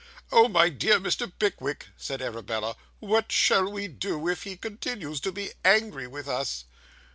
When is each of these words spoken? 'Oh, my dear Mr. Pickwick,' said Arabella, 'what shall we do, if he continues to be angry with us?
'Oh, 0.31 0.47
my 0.49 0.69
dear 0.69 0.99
Mr. 0.99 1.31
Pickwick,' 1.37 1.89
said 1.95 2.23
Arabella, 2.23 2.75
'what 2.99 3.31
shall 3.31 3.71
we 3.71 3.87
do, 3.87 4.27
if 4.27 4.41
he 4.45 4.57
continues 4.57 5.19
to 5.19 5.31
be 5.31 5.51
angry 5.63 6.07
with 6.07 6.27
us? 6.27 6.65